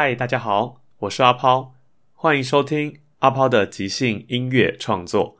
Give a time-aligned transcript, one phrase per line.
[0.00, 1.74] 嗨，大家好，我是阿抛，
[2.12, 5.38] 欢迎收听阿抛的即兴音乐创作。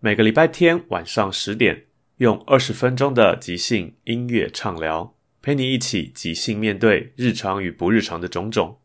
[0.00, 1.84] 每个礼拜天晚上十点，
[2.16, 8.78] 用二十分钟的即兴音乐畅聊，陪你一起即兴面对日常与不日常的种种。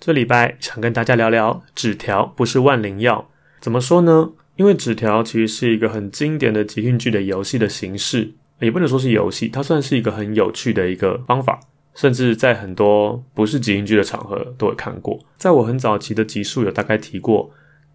[0.00, 3.30] 这礼拜想跟大家聊聊纸条不是万灵药，
[3.60, 4.32] 怎么说呢？
[4.56, 11.60] 因为纸条其实是一个很经典的即兴剧的游戏的形式，也不能说是游戏，它算是一个很有趣的一个方法。
[12.00, 15.20] 甚至在很多不是即兴剧的场合都有看过。
[15.36, 17.50] 在我很早期的集数有大概提过，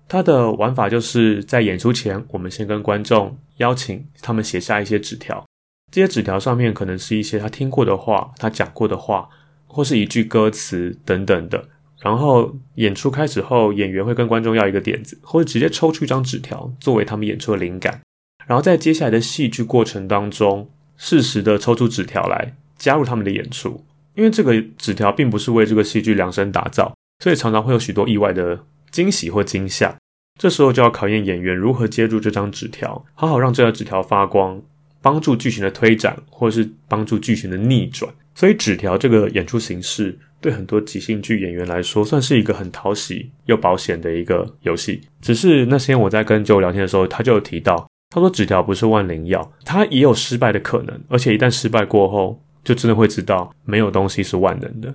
[0.08, 5.44] 它的玩法就是在演出前，我们先跟观众邀请他们写下一些纸条，
[5.92, 9.28] 这些纸条上面可能是一些他听过的话、他讲过的话，
[9.66, 11.68] 或是一句歌词等等的。
[12.00, 18.02] 然后演出开始后，演员会跟观众要一个点子，或者直接抽出一张纸条作为他们演出的灵感。
[18.46, 22.54] 然后在接下来的戏剧过程当中，适时的抽出纸条来。
[22.78, 23.86] 加入他们的演出，
[24.16, 26.94] 因为这个纸条并不是为这个戏剧量身打造，
[27.24, 28.60] 所以常常会有许多意外的
[28.92, 29.96] 惊喜或惊吓。
[30.40, 34.62] 这时候就要考验演员如何接住这张纸条，好好让这张纸条发光，
[35.02, 38.12] 帮助剧情的推展，或是帮助剧情的逆转。
[38.34, 45.02] 所以纸条这个演出形式，对很多即兴剧演员来说，算是一个很讨喜又保险的一个游戏。
[45.22, 52.42] 只是那天我在跟舅聊天的时候，他就有提到，他说纸条不是万灵药，它也有失败的可能，而且一旦失败过后。
[52.66, 54.94] 就真的会知道没有东西是万能的。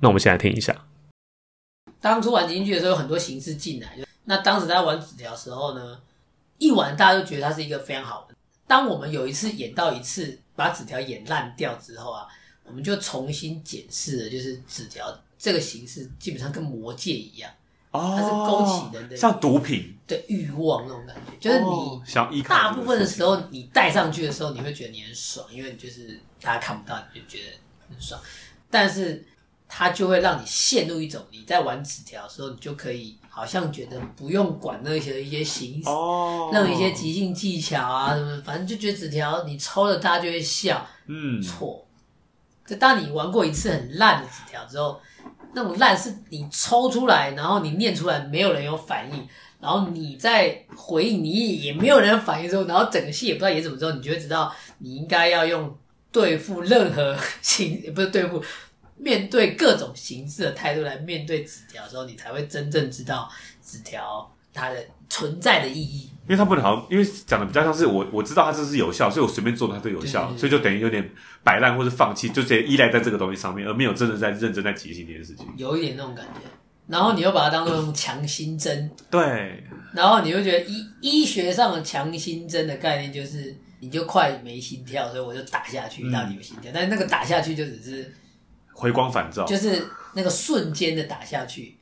[0.00, 0.76] 那我们现在听一下。
[2.00, 3.96] 当初玩京剧的时候，有很多形式进来。
[4.24, 5.98] 那当时在玩纸条的时候呢，
[6.58, 8.34] 一玩大家都觉得它是一个非常好的。
[8.66, 12.26] 当我们有一次演到一次把纸条演烂掉之后啊，
[12.64, 15.06] 我们就重新检视了，就是纸条
[15.38, 17.50] 这个形式基本上跟魔戒一样。
[18.00, 27.56] 它是勾起人的像毒品的欲望那种感觉，就是你想依大部分的时候，你戴上去的时候，你会觉得你很爽，因为就是大家看不到，你就觉得
[27.88, 28.20] 很爽。
[28.68, 29.24] 但是
[29.68, 35.88] 它就会让你陷入一种你在玩纸条的时候，你就可以好像觉得不用管那些一些形式，
[36.52, 40.84] 那一些即兴技巧啊什么，反正就觉得纸条你抽了，大家就会笑。
[41.06, 41.86] 嗯，错。
[42.66, 45.00] 就当你玩过一次很烂的纸条之后。
[45.54, 49.28] 那种烂是你抽出来，然后你念出来，没有人有反应，
[49.60, 51.30] 然后你在回应，你
[51.62, 55.76] 也没有人反应之后，然后整个戏也不知道演什么之后，你就会知道你应该要用
[56.12, 58.42] 对付任何形，不是对付，
[58.96, 63.30] 面对各种形式的态度来面对纸条的时候，你才会真正知道
[63.62, 66.10] 纸条它的存在的意义。
[66.26, 71.06] 因为他不能好，因为讲的比较像是我我知道它这是有效，所以我随便做它都有效，所以就等于有点
[71.42, 75.46] 摆烂或者放弃，就直接依赖在这个东西上面，而没有真的在认真在提醒这件事情。
[75.58, 76.40] 有一点那种感觉，
[76.86, 88.10] 然后你又把它当做强心针， 对，然后你会觉得医医学上的强心针的概念就是你就快没心跳，所以我就打下去让你有心跳，但是那个打下去就只是
[88.72, 91.76] 回光返照，就是那个瞬间的打下去，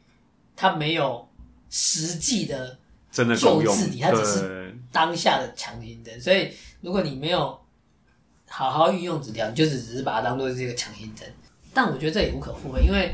[0.57, 1.29] 它没有
[1.71, 2.77] 实际的。
[3.13, 6.19] 真的救治你，它只是当下的强心针。
[6.19, 6.51] 所以，
[6.81, 7.61] 如果你没有
[8.49, 11.31] 好好运用纸条，你就只只是把它当做是一个强心针。
[11.75, 13.13] 但我觉得这也无可厚非，因为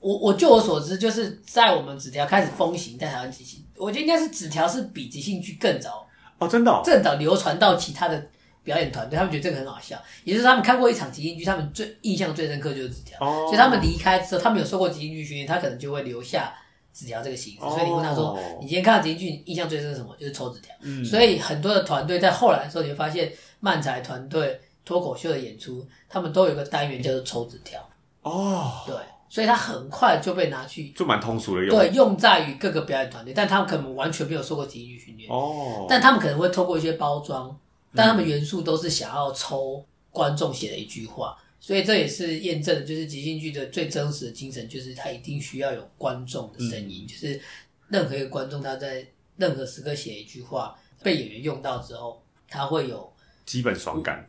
[0.00, 6.06] 我我就我所知，就是在我们纸条开始风行在台湾即兴，我觉得应该是纸条是比即兴剧更早
[6.38, 8.26] 哦，真的更早流传到其他的
[8.62, 16.54] 表演团队，他们觉得这个很好笑，也就是他们看过一场即兴剧，他们最印象最深刻就是纸条，所以他们离开之后，他们有受过即兴剧训练，他可能就会留下。
[16.98, 20.16] 纸条这个形式，所以你问他说：“你今天看到即兴剧，印象最深是什么？
[20.18, 20.74] 就是抽纸条。”
[21.08, 27.80] 所以很多的团队在后来的时候，你会发现漫才团队脱口秀的演出，他们都有一个单元叫做抽纸条。
[28.22, 28.96] 哦，对，
[29.28, 31.70] 所以他很快就被拿去就蛮通俗的用。
[31.70, 37.56] 对用在于各个表演团队，但他们可能完全没有受过即兴剧训练，哦，但他们可能会透过一些包装，
[37.94, 47.40] 但他们元素都是想要抽观众写的一句话，所以这也是验证，就是即兴剧的最真实的精神，就是它一定需要有观众的声音，就是
[47.88, 49.06] 任何一个观众他在
[49.36, 53.12] 任何时刻写一句话，被演员用到之后，他会有
[53.44, 54.28] 基本爽感，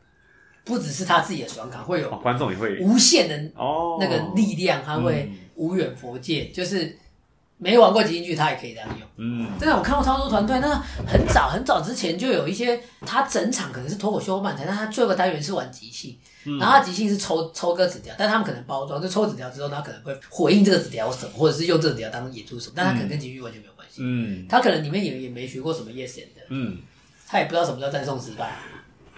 [0.64, 3.98] 不只是他自己的爽感，会有哦，观众也会无限的哦。
[4.00, 5.38] 那个力量，他会嗯。
[5.60, 6.98] 无远佛界，就是
[7.62, 9.08] 没玩过即兴剧，他也可以这样用。
[9.18, 16.18] 嗯真的，我看过超多团队，那很早很早之前就有一些，他整场可能是脱口秀漫才，但他最后一个单元是玩即兴，
[16.58, 24.02] 然后他即兴是抽抽个纸条，但他们可能包装，就抽纸条之后，他可能会回应这个纸条什么，或者是用这个纸条当演出什么，但他可能跟即兴剧完全没有关系。
[24.02, 26.78] 嗯他可能里面也也没学过什么 yes and，嗯，
[27.28, 28.56] 他也不知道什么叫赞颂失败，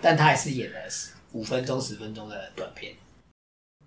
[0.02, 0.78] 但他还是演了
[1.34, 2.92] 五分钟、十分钟的短片。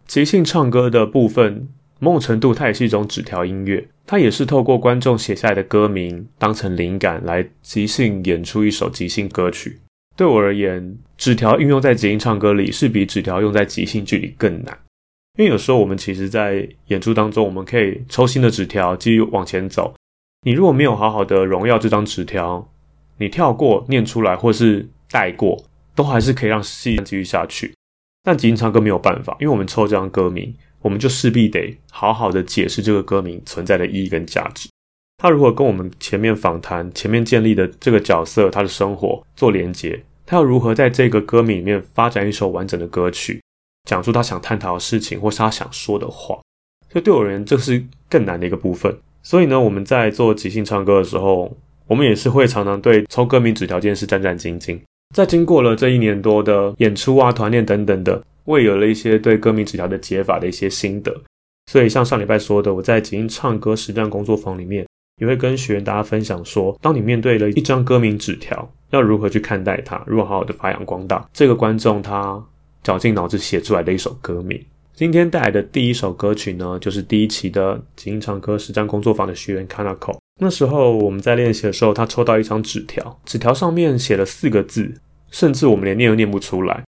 [0.07, 1.69] 即兴唱歌的部分，
[1.99, 9.81] 某种程度它也是一种纸条音乐，它也是透过观众写下来的歌名当成灵感来即兴演出一首即兴歌曲。
[10.17, 14.79] 对我而言，纸条运用在即兴唱歌里是比纸条用在即兴剧里更难，
[15.39, 19.95] 因为有时候我们其实在演出当中，我们可以抽新的纸条继续往前走。
[20.47, 22.71] 你如果没有好好的荣耀这张纸条，
[23.19, 25.65] 你跳过念出来或是带过，
[25.97, 27.75] 都还是可以让戏继续下去。
[28.23, 30.55] 但即兴唱歌没有办法，因为我们抽这张歌名，
[30.85, 34.69] 我们就势必得好好的解释这个歌名存在的意义跟价值。
[35.17, 43.41] 他如果跟我们前面访谈、前面建立的这个角色他的生活做连结，他要如何在这个歌名里面发展一首完整的歌曲，
[43.89, 46.39] 讲出他想探讨的事情或是他想说的话，
[46.93, 48.95] 所以对我而言，这是更难的一个部分。
[49.23, 51.51] 所以呢，我们在做即兴唱歌的时候，
[51.87, 54.79] 我们也是会常常对抽歌名纸条件是战战兢兢。
[55.15, 61.15] 在经过了这一年多的演出啊、团练等等的，我也有了一些对歌名纸条的解法的一些心得。
[61.71, 64.87] 所以像上礼拜说的，我在即兴唱歌实战工作坊里面，
[65.21, 72.43] 也会跟学员大家分享说，当你面对了一张歌名纸条，要如何去看待它，如何好好的发扬光大这个观众他
[72.83, 74.63] 绞尽脑汁写出来的一首歌名。
[74.93, 80.19] 今天带来的第一首歌曲呢，就是第一期的即兴唱歌实战工作坊的学员 Kanako。
[80.41, 84.93] 那时候我们在练习的时候，他抽到一张纸条，纸条上面写了四个字，
[85.31, 86.85] 甚至我们连念都念不出来，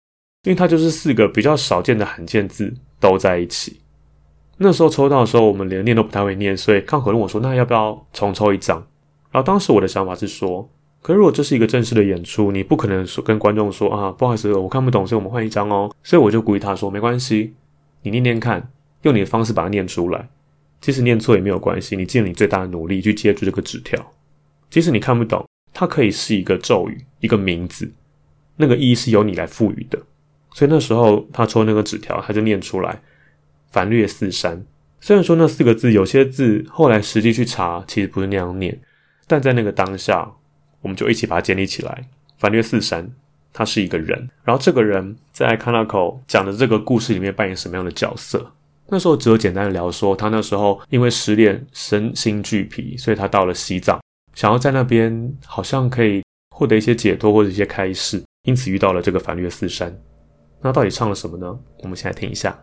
[0.44, 3.80] 因为它就是四个比较少见的罕见字都在一起。
[4.58, 8.78] 那时候抽到的时候，我们连念都不太会念，所以康可问我说：“那要不要重抽一张？”
[9.30, 10.68] 然后当时我的想法是说
[11.00, 17.54] ：“可如果这是一个正式的演出，你不可能说跟观众说啊，不好意思，我看不懂，所以我们换一张哦。”所以我就鼓励他说：“没关系，
[18.02, 18.70] 你念念看，
[19.02, 20.28] 用你的方式把它念出来。
[20.80, 24.12] 即使念错也没有关系，你尽你最大的努力去接住这个纸条。
[24.68, 27.90] 即使你看不懂，它可以是一个咒语，一个名字，
[28.56, 29.98] 那个意义是由你来赋予的。
[30.54, 33.00] 所以那时候他抽那个纸条，他就念出来
[33.70, 34.64] ‘反略四山’。
[35.00, 38.80] 虽然说那四个字有些字后来实际去查，其实不是那样念，
[39.26, 40.30] 但在那个当下，
[40.80, 42.04] 我们就一起把它建立起来。
[42.38, 43.10] 反略四山，
[43.52, 48.52] 他是一个人，然后这个人在康纳口讲的这个故事里面扮演什么样的角色？
[48.88, 54.00] 那时候只有简单的聊说，他那时候因为失恋身心俱疲，所以他到了西藏，
[54.34, 56.22] 想要在那边好像可以
[56.54, 59.96] 获得一些解脱或者一些开示，因此遇到了这个反略四山。
[60.62, 61.58] 那到底唱了什么呢？
[61.82, 62.56] 我们先来听一下。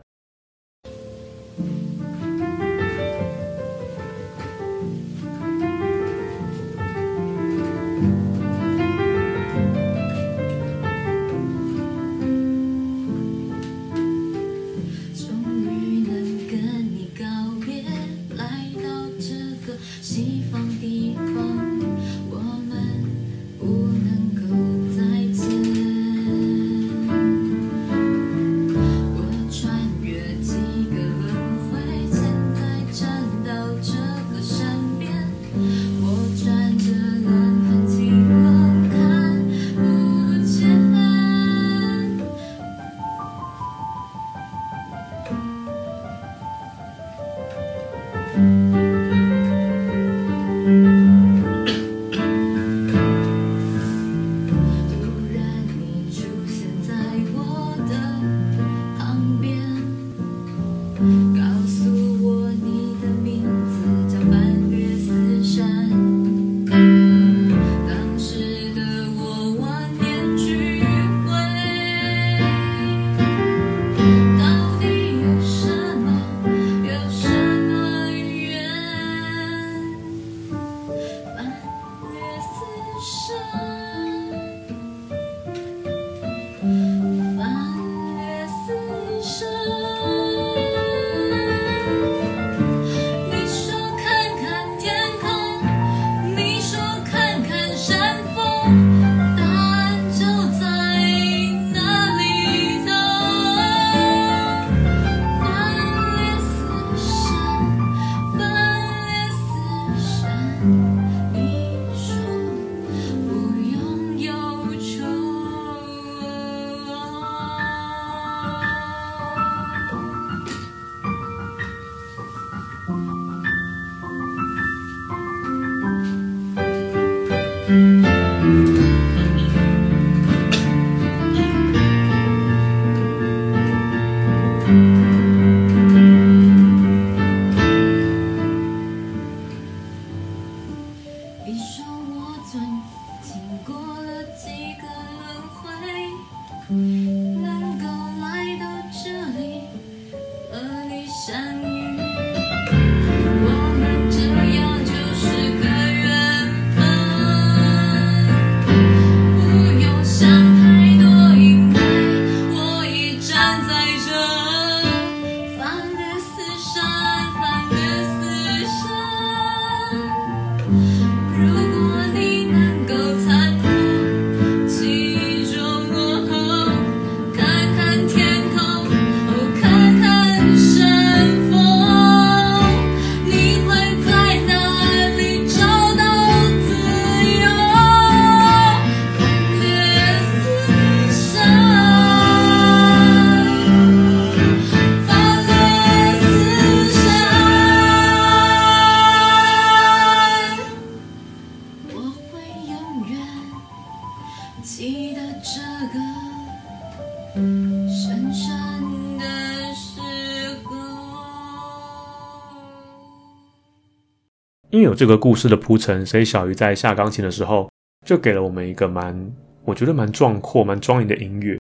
[214.90, 217.70] 有这个故事的铺陈，所以小鱼在下钢琴的时候，
[218.08, 219.32] 就给了我们一个蛮，
[219.64, 221.60] 我觉得蛮壮阔、蛮庄严的音乐。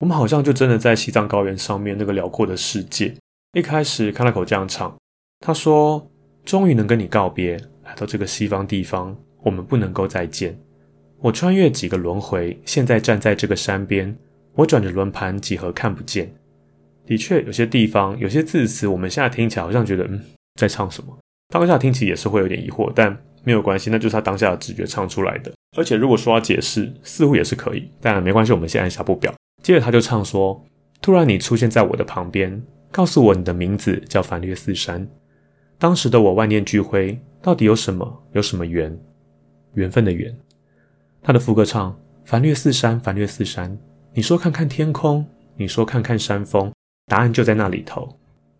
[0.00, 3.14] 我们好像就真的在西藏高原上面那个辽阔的世界。
[3.54, 4.94] 一开始看那口这样唱，
[5.40, 6.06] 他说
[6.44, 10.54] ：“终于能跟你告别，来到这个西方地方，我们不能够再见。
[11.20, 14.14] 我穿越几个轮回，现在站在这个山边，
[14.54, 16.30] 我转着轮盘，几何看不见。
[17.06, 20.22] 的确，有些地方，有些字词，我们现在听起来好像觉得，嗯，
[20.60, 21.16] 在唱什么？
[21.48, 25.52] 当下听起也是会有点疑惑，但没有关系，那就是他当下的直觉唱出来的。
[25.76, 29.32] 而且如果说要解释，似乎也是可以，但没关系，我们先按下不表。
[29.62, 30.64] 接着他就唱说
[31.00, 35.06] ：“突然你出现在我的旁边，告诉我你的名字叫反略四山。
[35.78, 38.22] 当时的我万念俱灰，到底有什么？
[38.32, 38.98] 有什么缘？
[39.74, 40.34] 缘分的缘。”
[41.22, 43.76] 他的副歌唱：“反略四山，反略四山。
[44.14, 45.26] 你说看看天空，
[45.56, 46.72] 你说看看山峰，
[47.06, 48.08] 答案就在那里头。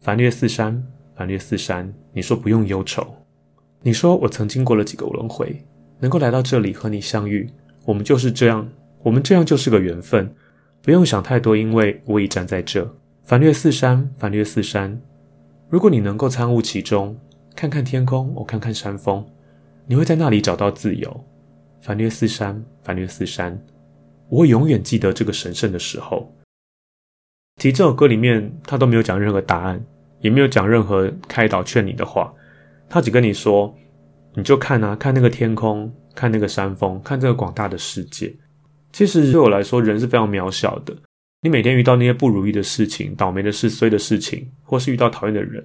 [0.01, 0.85] 反略四山，
[1.17, 1.93] 反略四山。
[2.13, 3.07] 你说不用忧愁。
[3.83, 5.65] 你说我曾经过了几个轮回，
[5.99, 7.49] 能够来到这里和你相遇，
[7.85, 8.69] 我们就是这样，
[9.03, 10.33] 我们这样就是个缘分。
[10.83, 12.89] 不用想太多，因为我已站在这。
[13.25, 15.01] 反略四山，反略四山。
[15.69, 17.19] 如果你能够参悟其中，
[17.57, 19.25] 看看天空，我看看山峰，
[19.87, 21.25] 你会在那里找到自由。
[21.81, 23.61] 反略四山，反略四山。
[24.29, 26.33] 我会永远记得这个神圣的时候。
[27.57, 29.85] 其实这首歌里面，他都没有讲任何答案，
[30.27, 32.35] 也没有讲任何开导劝你的话，
[32.89, 33.73] 他只跟你说，
[34.35, 38.35] 你就看啊，看那个天空，看那个山峰，看这个广大的世界。
[38.93, 40.93] 其实对我来说，人是非常渺小的。
[41.43, 45.65] 你每天遇到那些不如意的事情、倒霉的事、衰的事情，或是遇到讨厌的人，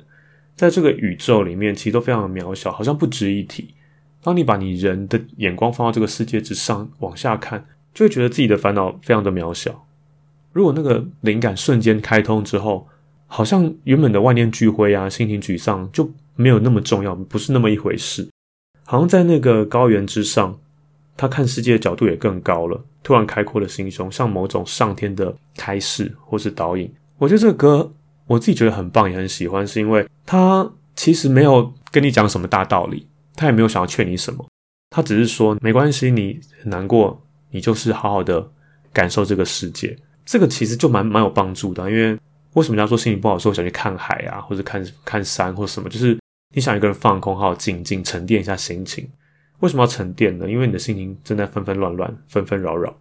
[0.55, 3.73] 在这个宇宙里面，其实都非常的渺小，好像不值一提。
[4.21, 7.65] 当你把你人的眼光放到这个世界之上，往下看，
[7.95, 9.87] 就会觉得自己的烦恼非常的渺小。
[10.51, 12.87] 如果那个灵感瞬间开通之后，
[13.33, 18.27] 好像原本的万念俱灰啊，心情沮丧就没有那么重要，不是那么一回事。
[18.83, 20.59] 好像在那个高原之上，
[21.15, 26.93] 他看世界的角度也更高了，突然开阔了心胸，像某种上天的开示或是导引。
[27.17, 27.89] 我觉得这个歌
[28.27, 33.07] 我自己觉得很棒，也很喜欢，是因为他其实没有跟你讲什么大道理，
[33.37, 34.45] 他也没有想要劝你什么，
[34.89, 38.45] 他只是说没关系，你很难过，你就是好好的
[38.91, 39.97] 感受这个世界。
[40.25, 42.17] 这个其实就蛮蛮有帮助的，因为
[42.53, 46.17] 为什么要说心情不好的时候想去看海啊，或者看看山或者什么，就是
[46.53, 49.09] 你想一个人放空，好好静静沉淀一下心情。
[49.59, 50.49] 为什么要沉淀呢？
[50.49, 52.93] 因为你的心情正在纷纷乱乱、纷纷扰扰，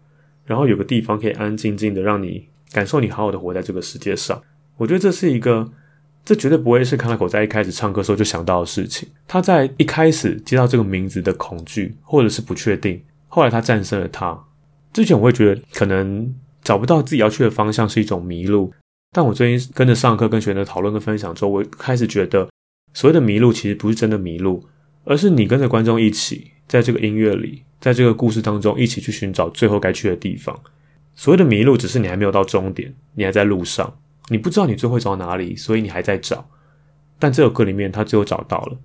[0.45, 4.41] 然后有个地方可以安安静静的让你感受你好好的活在这个世界上。
[4.77, 5.73] 我觉得这是一个，
[6.25, 9.09] 这绝对不会是康纳狗在一开始唱歌时候就想到的事情。
[9.27, 14.39] 他在一开始接到这个名字的恐惧或者是不确定，后来他战胜了它。
[14.93, 18.73] 之前我会觉得可能找不到自己要去的方向是一种迷路，
[19.13, 22.49] 但我最近跟着上课、跟学员的讨论跟分享之后，我开始觉得
[22.95, 24.65] 所谓的迷路其实不是真的迷路，
[25.05, 30.59] 而是你跟着观众一起在这个音乐里，在这个故事当中一起去寻找最后该去的地方。
[31.15, 33.99] 所谓的迷路，只是你还没有到终点，你还在路上，
[34.29, 36.49] 你不知道你最后走到哪里，所以你还在找。
[37.19, 38.79] 但这首歌里面，他最后找到了，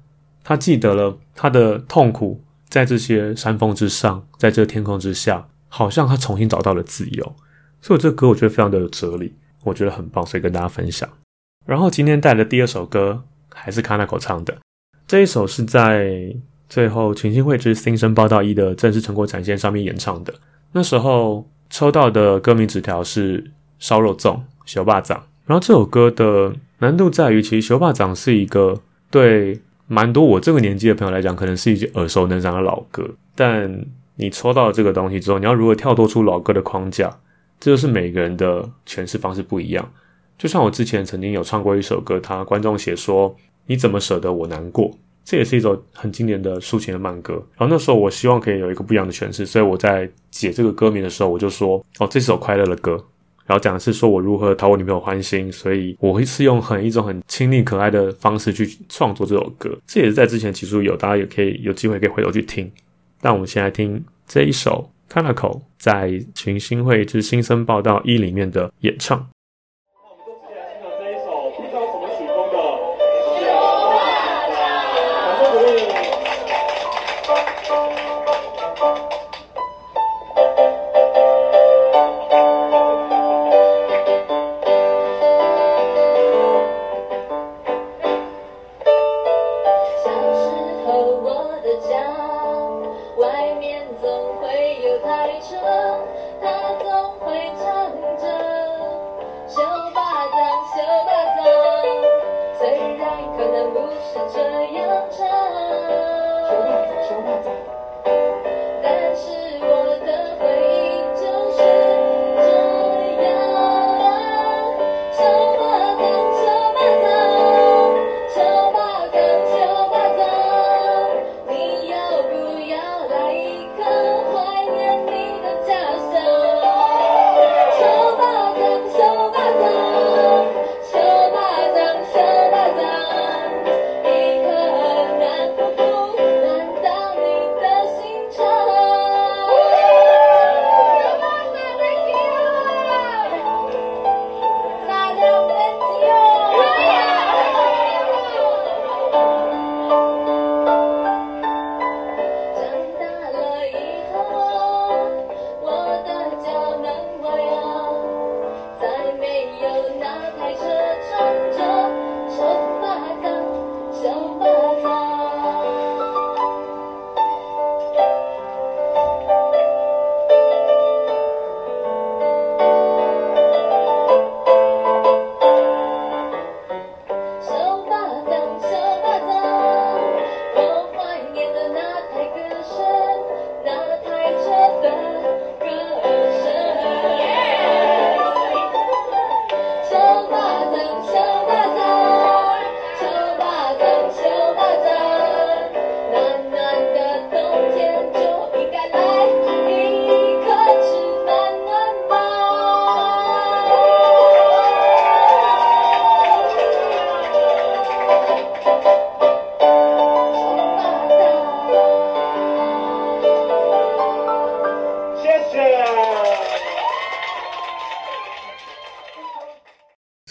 [0.44, 7.36] 他记得了他的痛苦，在这些山峰之上，在这天空之下，好像他重新找到了自由。
[7.80, 11.10] 所以这歌我觉得非常的有哲理，我觉得很棒，所以跟大家分享。
[11.66, 13.22] 然后今天带的第二首歌
[13.54, 14.56] 还是卡纳口唱的，
[15.08, 16.34] 这一首是在
[16.70, 20.34] 最后群星会之新生报道一的正式成果展现上面演唱的。
[20.72, 25.22] 那时候抽到的歌名纸条是烧肉粽、修霸掌。
[25.46, 28.80] 然后这首歌的难度在于，其实修霸掌是一个
[29.10, 33.08] 对蛮多我这个年纪的朋友来讲，可能是一句耳熟能详的老歌。
[33.36, 37.18] 但你抽到了这个东西之后，你要如何跳脱出老歌的框架？
[37.60, 39.92] 这就是每个人的诠释方式不一样。
[40.38, 43.36] 就像我之前曾经有唱过一首歌，他观众写说
[43.68, 44.92] ：“你怎么舍得我难过？”
[45.24, 47.34] 这也是一首很经典的抒情的慢歌。
[47.58, 53.04] 然后那时候我希望可以有一个不一样的诠释，所以我在解这个歌名的时候，我就说：“哦，这是首快乐的歌。”
[53.48, 59.76] 然后讲的是说我如何讨我女朋友欢心，所以我会是用很一种很亲昵可爱的方式去创作这首歌。
[59.88, 62.72] 这也是在之前其实有，大家也可以有机会可以回头去听。
[63.22, 69.28] 但我们先来听这一首 Kanako 在《群星会之新生报道一》里面的演唱。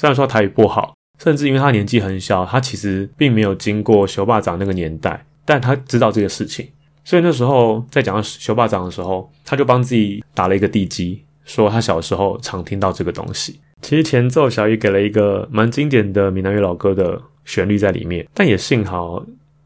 [0.04, 6.68] 虽然说台语不好，甚至因为他年纪很小，他其实并没有经过修霸掌那个年代，但他知道这个事情，
[7.04, 13.58] 所以那时候在讲到修霸掌的时候，他就帮自己打了一个地基，说他小时候常听到这个东西。
[13.80, 19.24] 其实前奏小雨给了一个蛮经典的闽南语老歌的旋律在里面，但也幸好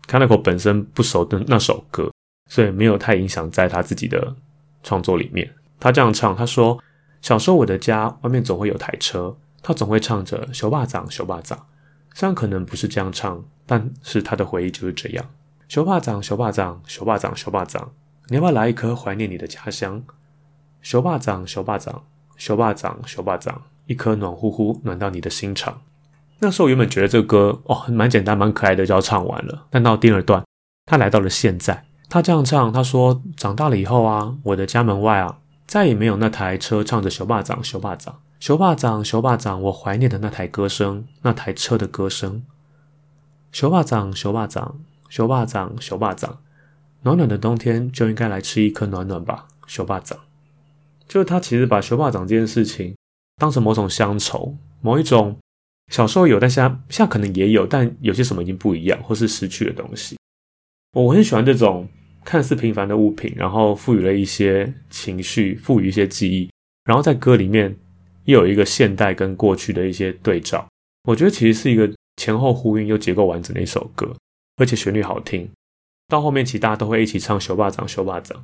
[0.08, 2.12] Kanako 本身不熟的那首歌，
[2.48, 4.32] 所以没有太影响在他自己的
[4.84, 5.50] 创作里面。
[5.80, 6.78] 他这样唱，他说
[7.22, 9.36] ：“小时候我的家外面总会有台车，
[9.68, 11.66] 他总会唱着‘小霸掌，小霸掌’。
[12.14, 15.22] 虽然可能不是这样唱，但是他的回忆就是这样。
[15.68, 17.92] 小霸掌，小霸掌，小霸掌，小霸掌，
[18.28, 20.02] 你要不要来一颗怀念你的家乡？
[20.80, 22.02] 小霸掌，小霸掌，
[22.38, 25.82] 小霸掌，修霸掌，一颗暖乎乎暖到你的心肠。”
[26.40, 30.42] 那时候原本觉得这歌哦蛮简单蛮可爱的就要唱完了，但到第二段，
[30.86, 42.44] 他来到了现在，他这样唱，他说：“长大了以后啊，我的家门外啊，再也没有那台车唱着‘修霸掌，修霸掌，熊霸掌，熊霸掌’，我怀念的那台歌声，那台车的歌声。
[43.50, 46.38] 熊霸掌，熊霸掌，熊霸掌，熊霸掌，
[47.02, 50.16] 暖暖的冬天就应该来吃一颗暖暖吧，熊霸掌。”
[51.08, 52.94] 就是他其实把熊霸掌这件事情
[53.38, 55.36] 当成某种乡愁，某一种
[55.90, 60.16] 小时候有，但现在现在可能也有，但有些什么已经不一样，或是失去的东西。
[60.92, 61.88] 我很喜欢这种
[62.24, 66.48] 看似平凡的物品，然后赋予了一些情绪，赋予一些记忆，
[66.84, 67.74] 然后在歌里面
[68.28, 70.66] 又有一个现代跟过去的一些对照。
[71.04, 74.14] 我觉得其实是一个前后呼应又结构完整的一首歌，
[74.58, 75.48] 而且旋律好听。
[76.08, 78.38] 到后面其实大家都会一起唱《修霸掌》《修霸掌》。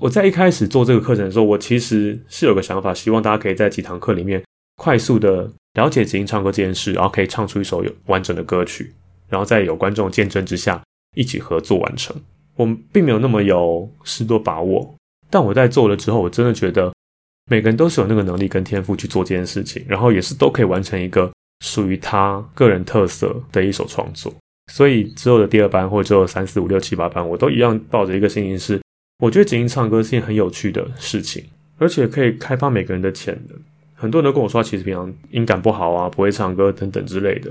[0.00, 4.42] 我在一开始做这个课程的时候，我其实是有个想法，希望大家可以在几堂课里面
[4.76, 8.94] 快速的了解即兴唱歌这件事，然后可以唱出一首有完整的歌曲。
[9.28, 10.80] 然后在有观众见证之下
[11.16, 12.16] 一起合作完成。
[12.56, 14.94] 我并没有那么有十多把握，
[15.30, 16.92] 但我在做了之后，我真的觉得
[17.48, 21.30] 每个人都是有那个能力跟天赋去做这件事情，然后也是都可以完成一个
[21.64, 24.32] 属于他个人特色的一首创作。
[24.70, 28.78] 所以之后的第二班或者之后三四五六七八班，我都一样抱着一个心情是，
[29.18, 31.42] 我觉得即兴唱歌是件很有趣的事情，
[31.78, 33.58] 而且可以开发每个人的潜能。
[33.94, 37.50] 很多人都跟我说，其实平常音感不好啊，不会唱歌等等之类的。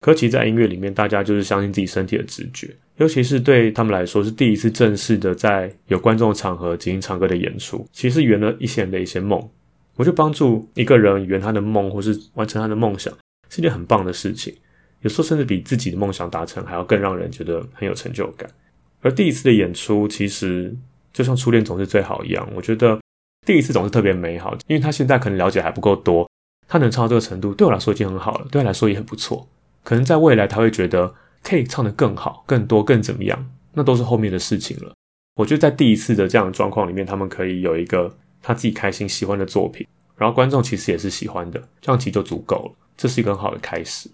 [0.00, 9.42] 可其实在音乐里面，大家就是相信自己身体的直觉，尤其是对他们来说是第一次正式的在有观众的场合进行唱歌的演出，其实圆了一些人的一些梦。
[9.96, 13.12] 我就帮助一个人圆他的梦，或是完成他的梦想，
[13.48, 14.54] 是一件很棒的事情。
[15.00, 18.48] 有时候甚至比自己的梦想达成还要更让人觉得很有成就感。
[19.00, 20.74] 而第一次的演出，其实
[21.12, 22.98] 就像初恋总是最好一样，我觉得
[23.46, 26.28] 第一次总是特别美好，因为他现在可能了解还不够多，
[26.68, 29.48] 他能唱到这个程度，对我来说已经很好了，对他来说也很不错。
[29.86, 34.92] 可能在未来他会觉得可以唱得更好、更多、更怎么样，那都是后面的事情了。
[35.36, 42.72] 我觉得在第一次的这样的状况里面，他们可以有一个他自己开心、喜欢的作品，然后观众其实也是喜欢的，这样其实就足够了。
[42.96, 44.10] 这是一个很好的开始。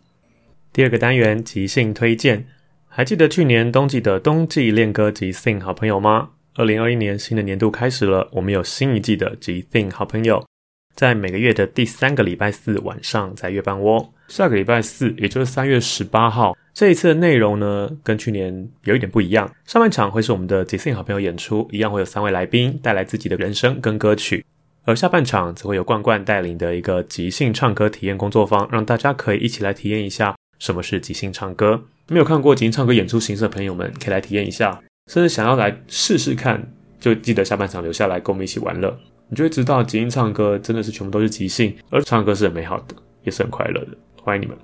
[0.75, 2.47] 第二个单元即兴推荐，
[2.87, 6.33] 还记得去年冬季的冬季练歌即兴好朋友吗？
[6.57, 10.45] 二零二一年新的年度开始了，我们有新一季的即兴好朋友。
[10.94, 14.12] 在每个月的第三个礼拜四晚上，在月半窝。
[14.28, 19.50] 下个礼拜四，也就是三月十八号，这一次的内容呢，跟去年有一点不一样。
[19.66, 24.44] 上半场会是我们的即兴好朋友演出，一样会有三位来宾带来自己的人生跟歌曲，
[24.85, 31.83] 而下半场则会有冠冠带领的一个即兴唱歌体验工作坊，让大家可以一起来体验一下什么是即兴唱歌。
[32.09, 38.98] 没有看过即兴唱歌演出形式的朋友们，可以来体验一下，甚至想要来试试看，就记得下半场留下来跟我们一起玩乐。
[39.33, 43.97] 你就会知道，即兴唱歌真的是全部都是即兴，而唱歌是很美好的，也是很快乐的。
[44.23, 44.55] 欢迎你们。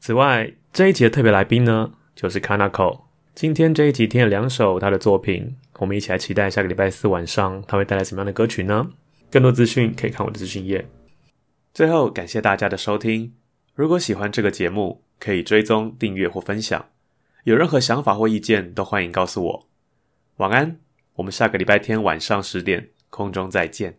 [0.00, 3.02] 此外，这一集的特别来宾呢，就是 Kanako。
[3.34, 8.88] 今天这一集听了两首他的作品，我们一起来期待下个礼拜四晚上他会带来什么样的歌曲呢？
[9.30, 10.88] 更多资讯可以看我的资讯页。
[11.74, 13.34] 最后，感谢大家的收听。
[13.74, 16.82] 如果喜欢这个节目，可以追踪、订阅或分享。
[17.42, 19.68] 有任何想法或意见，都欢迎告诉我。
[20.38, 20.78] 晚安，
[21.16, 23.98] 我们下个礼拜天晚上十点空中再见。